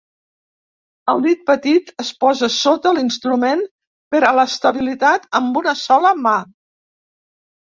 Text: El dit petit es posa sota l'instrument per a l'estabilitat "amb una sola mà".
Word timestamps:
El 1.11 1.19
dit 1.25 1.43
petit 1.49 1.91
es 2.03 2.09
posa 2.23 2.49
sota 2.53 2.93
l'instrument 2.99 3.61
per 4.15 4.23
a 4.31 4.33
l'estabilitat 4.39 5.29
"amb 5.43 5.61
una 5.63 5.77
sola 5.85 6.15
mà". 6.25 6.35